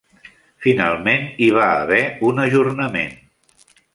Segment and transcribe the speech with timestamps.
[0.67, 2.01] Finalment hi va haver
[2.31, 3.17] un ajornament.